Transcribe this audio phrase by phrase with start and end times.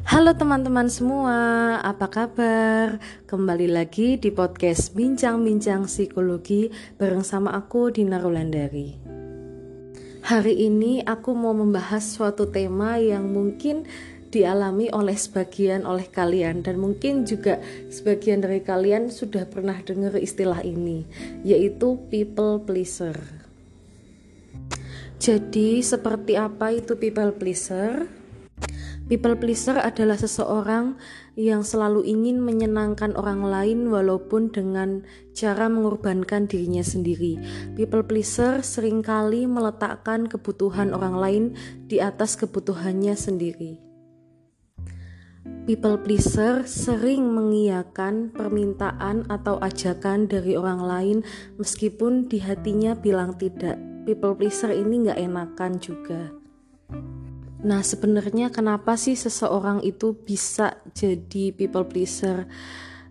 [0.00, 1.36] Halo teman-teman semua,
[1.84, 2.96] apa kabar?
[3.28, 8.96] Kembali lagi di podcast Bincang-Bincang Psikologi bareng sama aku Dina Rulandari.
[10.24, 13.84] Hari ini aku mau membahas suatu tema yang mungkin
[14.32, 17.60] dialami oleh sebagian oleh kalian dan mungkin juga
[17.92, 21.04] sebagian dari kalian sudah pernah dengar istilah ini,
[21.44, 23.20] yaitu people pleaser.
[25.20, 28.21] Jadi, seperti apa itu people pleaser?
[29.12, 30.96] People pleaser adalah seseorang
[31.36, 35.04] yang selalu ingin menyenangkan orang lain walaupun dengan
[35.36, 37.36] cara mengorbankan dirinya sendiri.
[37.76, 41.44] People pleaser sering kali meletakkan kebutuhan orang lain
[41.92, 43.84] di atas kebutuhannya sendiri.
[45.68, 51.18] People pleaser sering mengiyakan permintaan atau ajakan dari orang lain
[51.60, 53.76] meskipun di hatinya bilang tidak.
[54.08, 56.32] People pleaser ini nggak enakan juga.
[57.62, 62.50] Nah, sebenarnya kenapa sih seseorang itu bisa jadi people pleaser?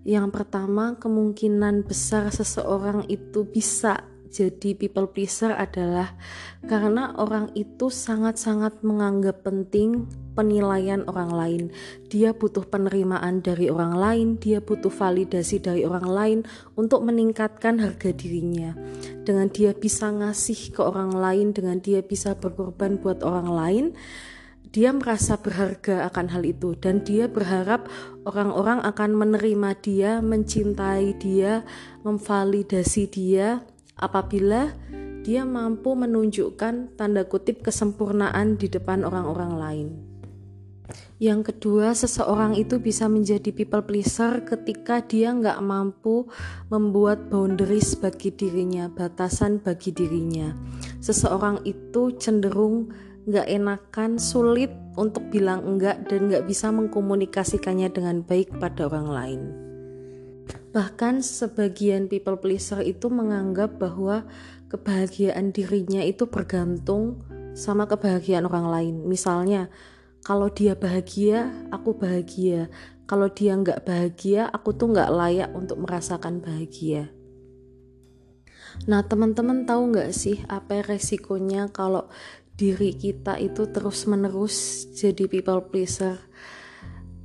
[0.04, 6.16] Yang pertama, kemungkinan besar seseorang itu bisa jadi people pleaser adalah
[6.64, 11.64] karena orang itu sangat-sangat menganggap penting penilaian orang lain.
[12.08, 16.40] Dia butuh penerimaan dari orang lain, dia butuh validasi dari orang lain
[16.80, 18.72] untuk meningkatkan harga dirinya.
[19.28, 23.86] Dengan dia bisa ngasih ke orang lain, dengan dia bisa berkorban buat orang lain,
[24.72, 27.92] dia merasa berharga akan hal itu dan dia berharap
[28.24, 31.68] orang-orang akan menerima dia, mencintai dia,
[32.08, 33.68] memvalidasi dia
[34.00, 34.72] apabila
[35.22, 39.90] dia mampu menunjukkan tanda kutip kesempurnaan di depan orang-orang lain.
[41.22, 46.26] Yang kedua, seseorang itu bisa menjadi people pleaser ketika dia nggak mampu
[46.74, 50.50] membuat boundaries bagi dirinya, batasan bagi dirinya.
[50.98, 52.90] Seseorang itu cenderung
[53.26, 59.42] nggak enakan, sulit untuk bilang enggak dan nggak bisa mengkomunikasikannya dengan baik pada orang lain.
[60.72, 64.24] Bahkan sebagian people pleaser itu menganggap bahwa
[64.72, 67.20] kebahagiaan dirinya itu bergantung
[67.52, 68.96] sama kebahagiaan orang lain.
[69.04, 69.68] Misalnya,
[70.24, 72.72] kalau dia bahagia, aku bahagia.
[73.04, 77.12] Kalau dia nggak bahagia, aku tuh nggak layak untuk merasakan bahagia.
[78.88, 82.08] Nah, teman-teman tahu nggak sih apa resikonya kalau
[82.62, 86.22] diri kita itu terus-menerus jadi people pleaser.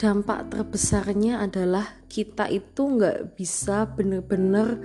[0.00, 4.80] Dampak terbesarnya adalah kita itu nggak bisa bener-bener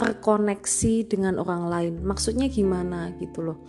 [0.00, 1.94] terkoneksi dengan orang lain.
[2.00, 3.68] Maksudnya gimana gitu loh?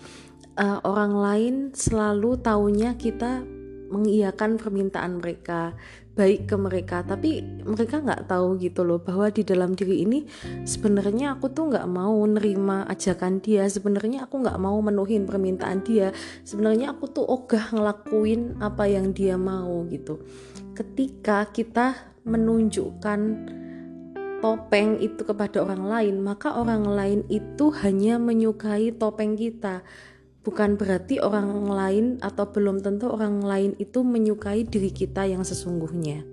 [0.55, 3.43] Uh, orang lain selalu taunya kita
[3.91, 5.75] mengiyakan permintaan mereka,
[6.19, 6.99] baik ke mereka.
[7.07, 10.27] Tapi mereka nggak tahu gitu loh bahwa di dalam diri ini
[10.67, 13.63] sebenarnya aku tuh nggak mau nerima ajakan dia.
[13.71, 16.11] Sebenarnya aku nggak mau menuhin permintaan dia.
[16.43, 20.19] Sebenarnya aku tuh ogah ngelakuin apa yang dia mau gitu.
[20.75, 21.95] Ketika kita
[22.27, 23.19] menunjukkan
[24.39, 29.83] topeng itu kepada orang lain maka orang lain itu hanya menyukai topeng kita
[30.49, 36.25] bukan berarti orang lain atau belum tentu orang lain itu menyukai diri kita yang sesungguhnya.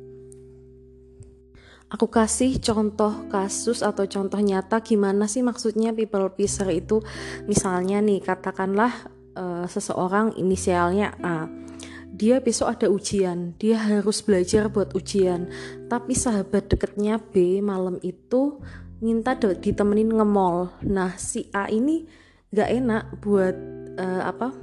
[1.93, 7.05] Aku kasih contoh kasus atau contoh nyata gimana sih maksudnya people pleaser itu.
[7.45, 11.47] Misalnya nih, katakanlah uh, seseorang inisialnya A.
[12.09, 15.53] Dia besok ada ujian, dia harus belajar buat ujian.
[15.93, 18.65] Tapi sahabat deketnya B malam itu
[19.05, 20.73] minta ditemenin nge-mall.
[20.89, 22.09] Nah, si A ini
[22.49, 24.55] gak enak buat uh, apa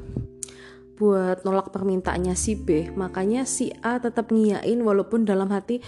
[0.94, 2.94] buat nolak permintaannya si B.
[2.94, 5.82] Makanya si A tetap ngiyain walaupun dalam hati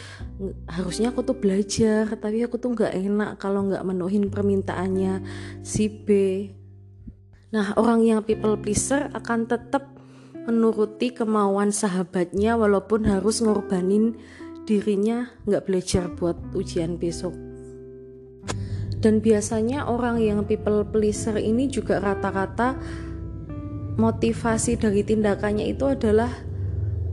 [0.65, 5.21] harusnya aku tuh belajar tapi aku tuh nggak enak kalau nggak menuhin permintaannya
[5.61, 6.09] si B.
[7.53, 9.93] Nah orang yang people pleaser akan tetap
[10.45, 14.17] menuruti kemauan sahabatnya walaupun harus ngorbanin
[14.65, 17.33] dirinya nggak belajar buat ujian besok.
[19.05, 22.73] Dan biasanya orang yang people pleaser ini juga rata-rata
[23.95, 26.31] motivasi dari tindakannya itu adalah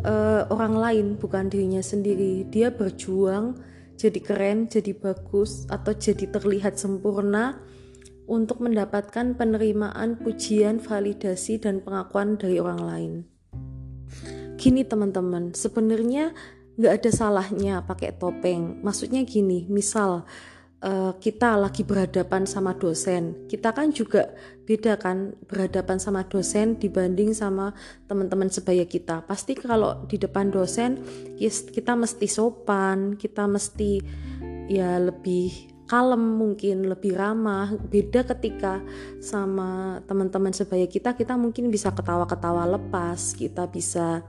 [0.02, 2.46] uh, orang lain bukan dirinya sendiri.
[2.50, 3.58] Dia berjuang
[3.94, 7.62] jadi keren jadi bagus atau jadi terlihat sempurna
[8.26, 13.12] untuk mendapatkan penerimaan pujian validasi dan pengakuan dari orang lain.
[14.58, 16.30] Gini teman-teman sebenarnya
[16.78, 18.82] nggak ada salahnya pakai topeng.
[18.82, 20.24] Maksudnya gini misal
[20.82, 24.34] uh, kita lagi berhadapan sama dosen, kita kan juga
[24.66, 27.72] beda kan berhadapan sama dosen dibanding sama
[28.10, 29.22] teman-teman sebaya kita.
[29.24, 31.00] Pasti kalau di depan dosen
[31.72, 34.02] kita mesti sopan, kita mesti
[34.70, 38.80] ya lebih kalem mungkin lebih ramah beda ketika
[39.20, 44.24] sama teman-teman sebaya kita kita mungkin bisa ketawa-ketawa lepas kita bisa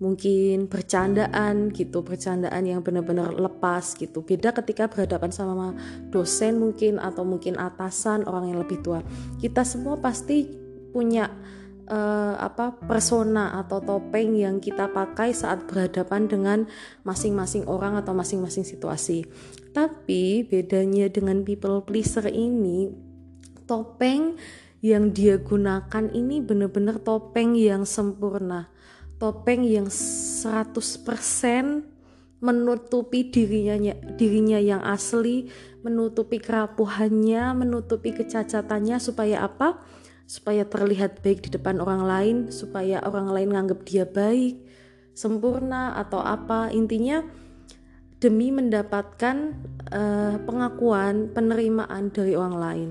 [0.00, 4.24] mungkin bercandaan gitu bercandaan yang benar-benar lepas gitu.
[4.24, 5.76] Beda ketika berhadapan sama
[6.08, 9.04] dosen mungkin atau mungkin atasan orang yang lebih tua.
[9.36, 10.48] Kita semua pasti
[10.90, 11.28] punya
[11.92, 16.58] uh, apa persona atau topeng yang kita pakai saat berhadapan dengan
[17.04, 19.28] masing-masing orang atau masing-masing situasi.
[19.76, 22.88] Tapi bedanya dengan people pleaser ini
[23.68, 24.40] topeng
[24.80, 28.72] yang dia gunakan ini benar-benar topeng yang sempurna
[29.20, 30.80] topeng yang 100%
[32.40, 33.76] menutupi dirinya
[34.16, 35.52] dirinya yang asli,
[35.84, 39.76] menutupi kerapuhannya, menutupi kecacatannya supaya apa?
[40.24, 44.56] Supaya terlihat baik di depan orang lain, supaya orang lain nganggap dia baik,
[45.12, 46.72] sempurna atau apa.
[46.72, 47.20] Intinya
[48.24, 49.36] demi mendapatkan
[49.92, 52.90] uh, pengakuan, penerimaan dari orang lain.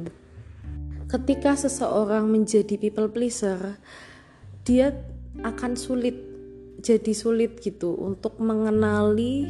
[1.09, 3.81] Ketika seseorang menjadi people pleaser,
[4.61, 4.93] dia
[5.41, 6.17] akan sulit
[6.79, 9.45] jadi sulit gitu untuk mengenali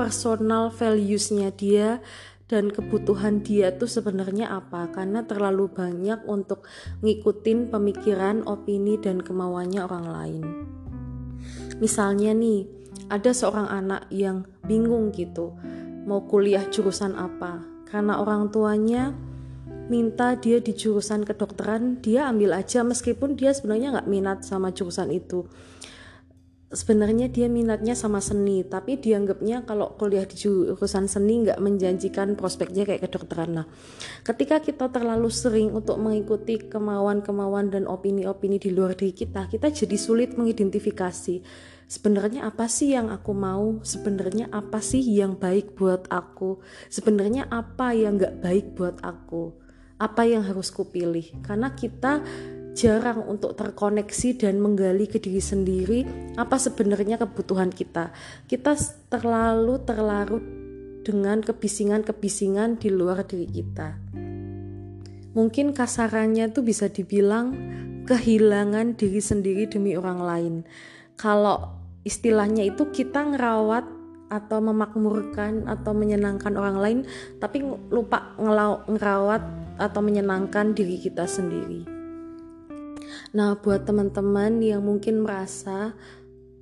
[0.00, 2.00] personal values-nya dia
[2.48, 6.66] dan kebutuhan dia tuh sebenarnya apa karena terlalu banyak untuk
[7.04, 10.44] ngikutin pemikiran, opini dan kemauannya orang lain.
[11.78, 12.66] Misalnya nih,
[13.06, 15.54] ada seorang anak yang bingung gitu
[16.06, 19.14] mau kuliah jurusan apa karena orang tuanya
[19.90, 25.10] minta dia di jurusan kedokteran dia ambil aja meskipun dia sebenarnya nggak minat sama jurusan
[25.10, 25.50] itu.
[26.70, 32.86] Sebenarnya dia minatnya sama seni tapi dianggapnya kalau kuliah di jurusan seni nggak menjanjikan prospeknya
[32.86, 33.50] kayak kedokteran.
[33.58, 33.66] Nah
[34.22, 39.96] ketika kita terlalu sering untuk mengikuti kemauan-kemauan dan opini-opini di luar diri kita kita jadi
[39.98, 41.42] sulit mengidentifikasi
[41.90, 47.90] sebenarnya apa sih yang aku mau sebenarnya apa sih yang baik buat aku sebenarnya apa
[47.98, 49.59] yang nggak baik buat aku
[50.00, 51.28] apa yang harus kupilih.
[51.44, 52.24] Karena kita
[52.72, 56.00] jarang untuk terkoneksi dan menggali ke diri sendiri
[56.40, 58.14] apa sebenarnya kebutuhan kita.
[58.48, 58.72] Kita
[59.12, 60.44] terlalu terlarut
[61.04, 64.00] dengan kebisingan-kebisingan di luar diri kita.
[65.30, 67.54] Mungkin kasarannya tuh bisa dibilang
[68.08, 70.54] kehilangan diri sendiri demi orang lain.
[71.14, 73.99] Kalau istilahnya itu kita ngerawat
[74.30, 76.98] atau memakmurkan atau menyenangkan orang lain
[77.42, 78.32] tapi lupa
[78.86, 79.42] ngerawat
[79.76, 81.82] atau menyenangkan diri kita sendiri.
[83.34, 85.94] Nah, buat teman-teman yang mungkin merasa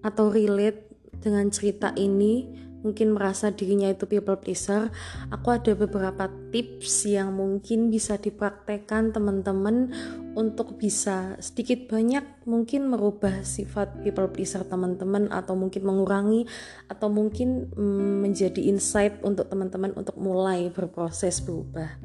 [0.01, 0.89] atau relate
[1.19, 4.91] dengan cerita ini, mungkin merasa dirinya itu people pleaser,
[5.31, 9.91] aku ada beberapa tips yang mungkin bisa dipraktekkan teman-teman
[10.39, 16.47] untuk bisa sedikit banyak mungkin merubah sifat people pleaser teman-teman atau mungkin mengurangi
[16.87, 21.99] atau mungkin mm, menjadi insight untuk teman-teman untuk mulai berproses berubah.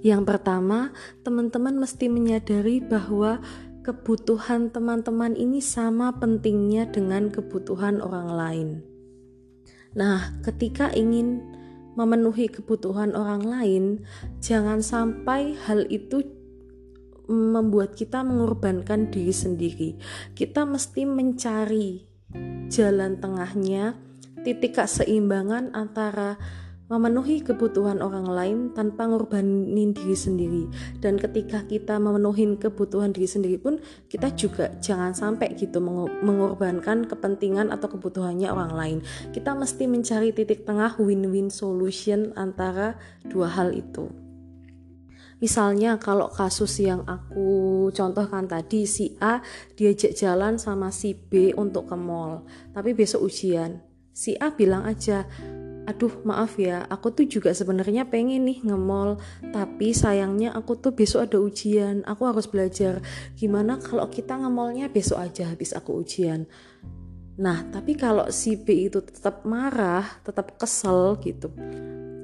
[0.00, 3.42] Yang pertama, teman-teman mesti menyadari bahwa
[3.84, 8.68] kebutuhan teman-teman ini sama pentingnya dengan kebutuhan orang lain.
[9.94, 11.42] Nah, ketika ingin
[11.98, 13.84] memenuhi kebutuhan orang lain,
[14.38, 16.22] jangan sampai hal itu
[17.30, 19.90] membuat kita mengorbankan diri sendiri.
[20.34, 22.02] Kita mesti mencari
[22.70, 23.98] jalan tengahnya,
[24.42, 26.38] titik keseimbangan antara
[26.90, 30.66] memenuhi kebutuhan orang lain tanpa ngorbanin diri sendiri.
[30.98, 33.78] Dan ketika kita memenuhi kebutuhan diri sendiri pun
[34.10, 35.78] kita juga jangan sampai gitu
[36.26, 38.98] mengorbankan kepentingan atau kebutuhannya orang lain.
[39.30, 42.98] Kita mesti mencari titik tengah win-win solution antara
[43.30, 44.10] dua hal itu.
[45.40, 49.40] Misalnya kalau kasus yang aku contohkan tadi si A
[49.72, 52.44] diajak jalan sama si B untuk ke mall,
[52.76, 53.80] tapi besok ujian.
[54.12, 55.24] Si A bilang aja,
[55.90, 59.18] aduh maaf ya aku tuh juga sebenarnya pengen nih nge-mall
[59.50, 63.02] tapi sayangnya aku tuh besok ada ujian aku harus belajar.
[63.34, 66.46] Gimana kalau kita nge-mallnya besok aja habis aku ujian?
[67.42, 71.50] Nah tapi kalau si B itu tetap marah tetap kesel gitu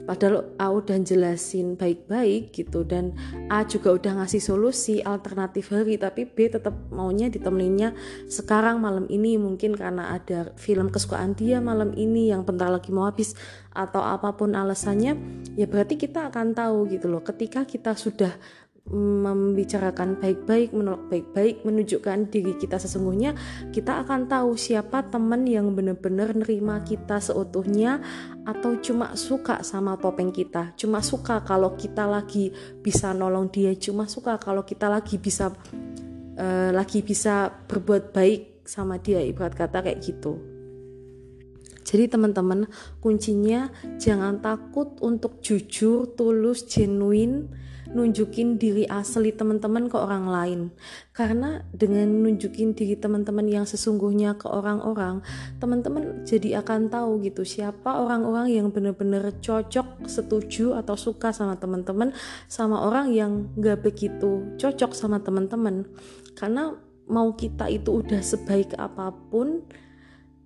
[0.06, 3.12] Padahal A udah jelasin baik-baik gitu dan
[3.50, 7.92] A juga udah ngasih solusi alternatif hari tapi B tetap maunya ditemeninnya
[8.30, 9.34] sekarang malam ini.
[9.36, 13.34] Mungkin karena ada film kesukaan dia malam ini yang bentar lagi mau habis
[13.74, 15.12] atau apa pun alasannya
[15.58, 17.20] ya berarti kita akan tahu gitu loh.
[17.26, 18.32] Ketika kita sudah
[18.86, 23.34] membicarakan baik-baik, menolak baik-baik, menunjukkan diri kita sesungguhnya,
[23.74, 27.98] kita akan tahu siapa teman yang benar-benar nerima kita seutuhnya
[28.46, 34.06] atau cuma suka sama topeng kita, cuma suka kalau kita lagi bisa nolong dia, cuma
[34.06, 35.50] suka kalau kita lagi bisa
[36.38, 40.38] uh, lagi bisa berbuat baik sama dia, ibarat kata kayak gitu.
[41.86, 42.66] Jadi teman-teman,
[42.98, 47.46] kuncinya jangan takut untuk jujur, tulus, genuine
[47.96, 50.60] nunjukin diri asli teman-teman ke orang lain.
[51.16, 55.24] Karena dengan nunjukin diri teman-teman yang sesungguhnya ke orang-orang
[55.56, 62.12] teman-teman jadi akan tahu gitu siapa orang-orang yang benar-benar cocok setuju atau suka sama teman-teman
[62.52, 65.88] sama orang yang gak begitu cocok sama teman-teman.
[66.36, 66.76] Karena
[67.08, 69.64] mau kita itu udah sebaik apa pun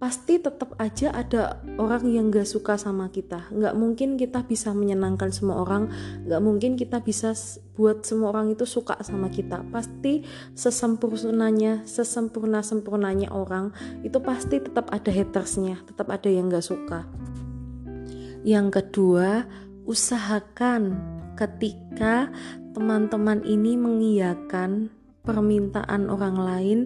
[0.00, 3.52] pasti tetap aja ada orang yang gak suka sama kita.
[3.52, 5.92] Gak mungkin kita bisa menyenangkan semua orang.
[6.24, 7.36] Gak mungkin kita bisa
[7.76, 9.60] buat semua orang itu suka sama kita.
[9.68, 10.24] Pasti
[10.56, 17.04] sesempurnanya sesempurna sempurnanya orang itu pasti tetap ada hatersnya tetap ada yang gak suka.
[18.40, 19.44] Yang kedua
[19.84, 20.96] usahakan
[21.36, 22.32] ketika
[22.72, 24.88] teman-teman ini mengiyakan
[25.20, 26.78] permintaan orang lain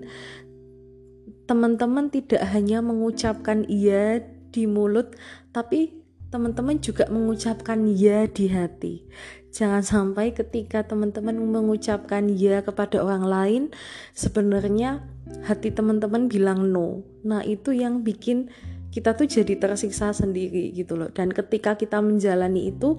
[1.44, 4.24] teman-teman tidak hanya mengucapkan iya
[4.54, 5.12] di mulut,
[5.50, 9.06] tapi teman-teman juga mengucapkan ya di hati.
[9.54, 13.62] Jangan sampai ketika teman-teman mengucapkan ya kepada orang lain,
[14.10, 15.06] sebenarnya
[15.46, 17.06] hati teman-teman bilang no.
[17.22, 18.50] Nah, itu yang bikin
[18.90, 21.10] kita tuh jadi tersiksa sendiri gitu loh.
[21.14, 22.98] Dan ketika kita menjalani itu,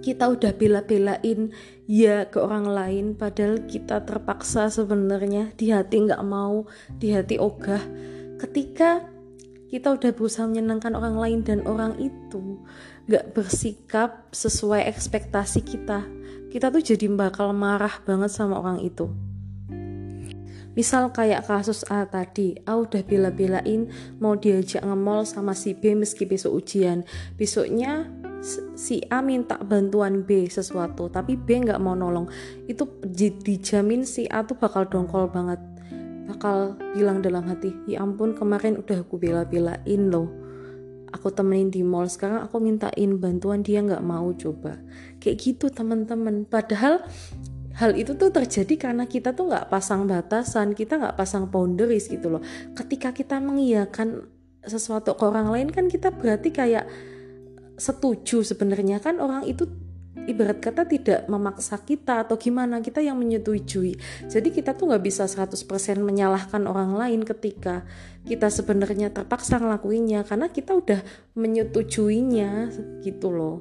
[0.00, 1.52] kita udah bela-belain
[1.88, 3.06] ya ke orang lain.
[3.16, 5.56] Padahal kita terpaksa sebenarnya.
[5.56, 6.68] Di hati nggak mau
[7.00, 7.82] di hati ogah.
[8.38, 9.08] Ketika
[9.72, 12.60] kita udah berusaha menyenangkan orang lain dan orang itu
[13.08, 16.04] nggak bersikap sesuai ekspektasi kita
[16.48, 19.12] kita tuh jadi bakal marah banget sama orang itu.
[20.72, 23.90] Misal kayak kasus A tadi, A udah bela-belain
[24.22, 27.02] mau diajak nge-mall sama si B meski besok ujian.
[27.34, 28.06] Besoknya
[28.78, 32.30] si A minta bantuan B sesuatu tapi B nggak mau nolong.
[32.70, 32.88] Itu
[33.42, 35.58] dijamin si A tuh bakal dongkol banget.
[36.28, 40.28] Bakal bilang dalam hati ya ampun kemarin udah aku bela-belain loh.
[41.08, 44.76] Aku temenin di mall sekarang aku mintain bantuan dia nggak mau coba.
[45.18, 46.44] Kayak gitu teman-teman.
[46.44, 47.00] Padahal
[47.78, 52.28] hal itu tuh terjadi karena kita tuh nggak pasang batasan kita nggak pasang boundaries gitu
[52.28, 52.42] loh.
[52.76, 54.28] Ketika kita mengiyakan
[54.68, 56.84] sesuatu ke orang lain kan kita berarti kayak
[57.78, 58.98] setuju sebenarnya.
[58.98, 59.64] Kan orang itu
[60.28, 63.96] ibarat kata tidak memaksa kita atau gimana kita yang menyetujui.
[64.28, 65.56] Jadi kita tuh nggak bisa 100%
[66.04, 67.88] menyalahkan orang lain ketika
[68.28, 71.00] kita sebenarnya terpaksa ngelakuinnya karena kita udah
[71.32, 72.68] menyetujuinya
[73.00, 73.56] gitu loh.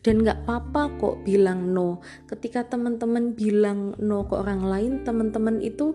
[0.00, 2.00] Dan nggak apa-apa kok bilang no.
[2.24, 5.92] Ketika teman-teman bilang no ke orang lain teman-teman itu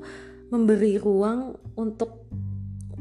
[0.54, 2.30] memberi ruang untuk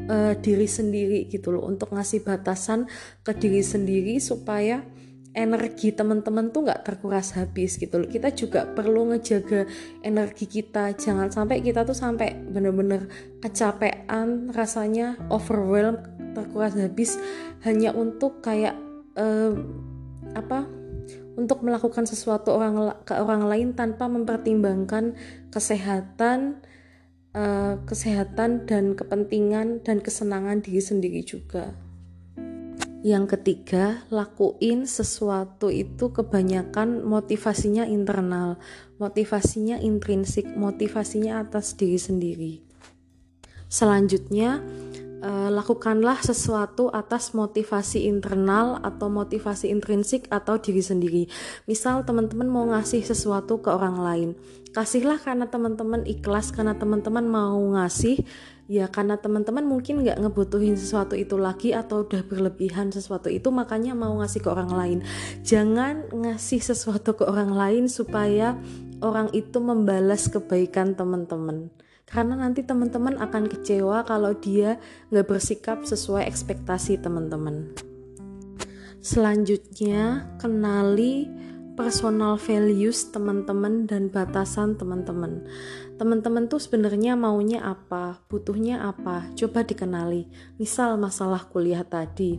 [0.08, 2.88] uh, diri sendiri gitu loh untuk ngasih batasan
[3.22, 4.84] ke diri sendiri supaya
[5.34, 8.08] energi teman-teman tuh nggak terkuras habis gitu loh.
[8.08, 9.66] Kita juga perlu ngejaga
[10.06, 10.94] energi kita.
[10.94, 13.10] Jangan sampai kita tuh sampai bener-bener
[13.42, 15.98] kecapean rasanya overwhelm
[16.38, 17.18] terkuras habis
[17.66, 18.78] hanya untuk kayak
[19.18, 19.54] uh,
[20.34, 20.66] apa
[21.34, 25.18] untuk melakukan sesuatu orang ke orang lain tanpa mempertimbangkan
[25.50, 26.62] kesehatan
[27.34, 31.74] uh, kesehatan dan kepentingan dan kesenangan diri sendiri juga.
[33.04, 38.56] Yang ketiga, lakuin sesuatu itu kebanyakan motivasinya internal,
[38.96, 42.52] motivasinya intrinsik, motivasinya atas diri sendiri.
[43.68, 44.64] Selanjutnya,
[45.24, 51.22] uh, lakukanlah sesuatu atas motivasi internal atau motivasi intrinsik atau diri sendiri.
[51.64, 54.30] Misal teman-teman mau ngasih sesuatu ke orang lain,
[54.76, 58.20] kasihlah karena teman-teman ikhlas, karena teman-teman mau ngasih,
[58.68, 63.96] ya karena teman-teman mungkin nggak ngebutuhin sesuatu itu lagi atau udah berlebihan sesuatu itu makanya
[63.96, 64.98] mau ngasih ke orang lain.
[65.40, 68.60] Jangan ngasih sesuatu ke orang lain supaya
[69.00, 71.72] orang itu membalas kebaikan teman-teman
[72.14, 74.78] karena nanti teman-teman akan kecewa kalau dia
[75.10, 77.74] nggak bersikap sesuai ekspektasi teman-teman.
[79.02, 81.26] Selanjutnya, kenali
[81.74, 85.42] personal values teman-teman dan batasan teman-teman.
[85.98, 90.30] Teman-teman tuh sebenarnya maunya apa, butuhnya apa, coba dikenali.
[90.56, 92.38] Misal masalah kuliah tadi,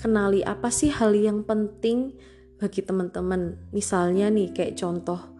[0.00, 2.16] kenali apa sih hal yang penting
[2.56, 3.68] bagi teman-teman.
[3.70, 5.39] Misalnya nih kayak contoh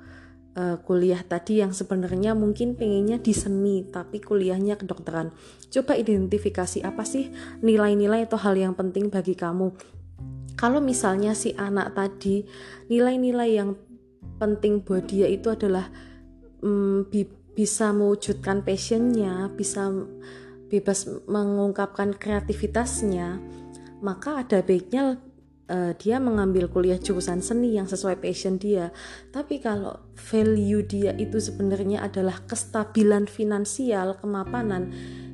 [0.56, 5.30] uh, kuliah tadi yang sebenarnya mungkin pengennya di seni tapi kuliahnya kedokteran.
[5.70, 7.30] Coba identifikasi apa sih
[7.62, 9.70] nilai-nilai atau hal yang penting bagi kamu.
[10.58, 12.44] Kalau misalnya si anak tadi
[12.90, 13.70] nilai-nilai yang
[14.36, 15.88] penting buat dia itu adalah
[16.64, 19.90] um, bi bisa mewujudkan passionnya, bisa
[20.70, 23.42] bebas mengungkapkan kreativitasnya,
[24.00, 25.18] maka ada baiknya
[25.70, 28.90] uh, dia mengambil kuliah jurusan seni yang sesuai passion dia.
[29.30, 34.90] Tapi kalau value dia itu sebenarnya adalah kestabilan finansial, kemapanan,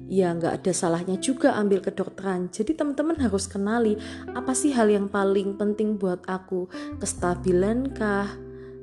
[0.06, 2.52] ya nggak ada salahnya juga ambil kedokteran.
[2.52, 3.96] Jadi teman-teman harus kenali
[4.36, 6.68] apa sih hal yang paling penting buat aku,
[7.00, 8.28] kestabilan kah,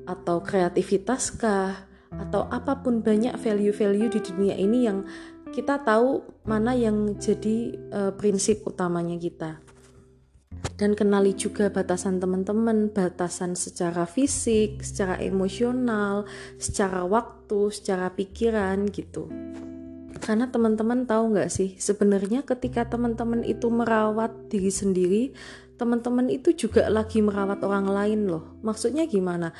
[0.09, 5.01] atau kreativitas kah atau apa pun banyak value-value di dunia ini yang
[5.53, 9.57] kita tahu mana yang jadi uh, prinsip utamanya kita
[10.73, 16.25] dan kenali juga batasan teman-teman, batasan secara fisik, secara emosional,
[16.57, 19.29] secara waktu, secara pikiran gitu.
[20.17, 25.23] Karena teman-teman tahu nggak sih, sebenarnya ketika teman-teman itu merawat diri sendiri,
[25.77, 28.57] teman-teman itu juga lagi merawat orang lain loh.
[28.65, 29.53] Maksudnya gimana?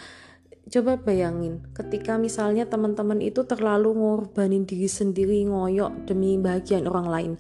[0.72, 7.32] Coba bayangin, ketika misalnya teman-teman itu terlalu ngorbanin diri sendiri, ngoyok demi bagian orang lain.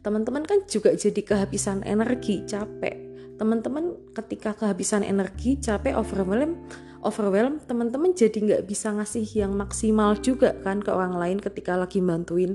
[0.00, 3.11] Teman-teman kan juga jadi kehabisan energi, capek
[3.42, 6.62] teman-teman ketika kehabisan energi capek overwhelm
[7.02, 11.98] overwhelm teman-teman jadi nggak bisa ngasih yang maksimal juga kan ke orang lain ketika lagi
[11.98, 12.54] bantuin.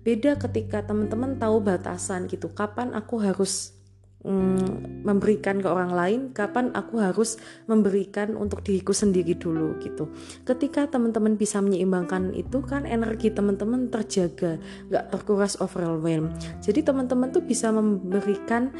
[0.00, 3.76] Beda ketika teman-teman tahu batasan gitu kapan aku harus
[4.24, 10.10] mm, memberikan ke orang lain kapan aku harus memberikan untuk diriku sendiri dulu gitu.
[10.48, 14.58] Ketika teman-teman bisa menyeimbangkan itu kan energi teman-teman terjaga
[14.88, 16.32] nggak terkuras overwhelm.
[16.64, 18.72] Jadi teman-teman tuh bisa memberikan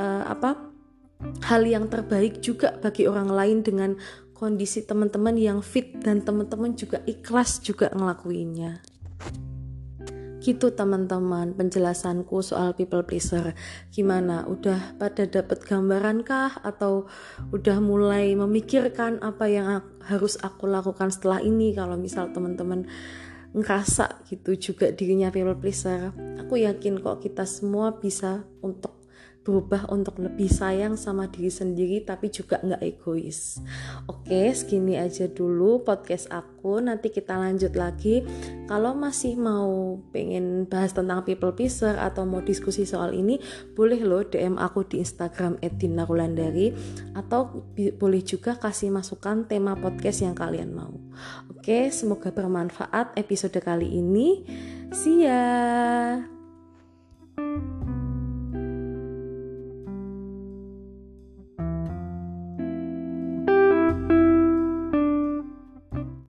[0.00, 0.75] uh, apa
[1.20, 3.90] hal yang terbaik juga bagi orang lain dengan
[4.36, 8.84] kondisi teman-teman yang fit dan teman-teman juga ikhlas juga ngelakuinnya.
[10.44, 13.56] Gitu teman-teman penjelasanku soal people pleaser.
[13.90, 14.46] Gimana?
[14.46, 17.10] Udah pada dapat gambaran kah atau
[17.50, 22.86] udah mulai memikirkan apa yang harus aku lakukan setelah ini kalau misal teman-teman
[23.56, 26.12] ngerasa gitu juga dirinya people pleaser.
[26.44, 28.95] Aku yakin kok kita semua bisa untuk
[29.46, 33.62] berubah untuk lebih sayang sama diri sendiri tapi juga nggak egois.
[34.10, 36.82] Oke segini aja dulu podcast aku.
[36.82, 38.26] Nanti kita lanjut lagi.
[38.66, 43.38] Kalau masih mau pengen bahas tentang people pleaser atau mau diskusi soal ini
[43.78, 46.74] boleh lo DM aku di Instagram @dinarulandari
[47.14, 47.70] atau
[48.02, 50.98] boleh juga kasih masukan tema podcast yang kalian mau.
[51.54, 54.42] Oke semoga bermanfaat episode kali ini.
[54.90, 55.46] See ya